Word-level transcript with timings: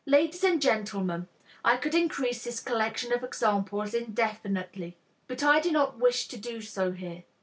Ladies 0.07 0.43
and 0.43 0.59
gentlemen, 0.59 1.27
I 1.63 1.77
could 1.77 1.93
increase 1.93 2.43
this 2.43 2.59
collection 2.59 3.13
of 3.13 3.23
examples 3.23 3.93
indefinitely. 3.93 4.97
But 5.27 5.43
I 5.43 5.59
do 5.59 5.71
not 5.71 5.99
wish 5.99 6.27
to 6.29 6.37
do 6.37 6.59
so 6.59 6.91
here. 6.93 7.21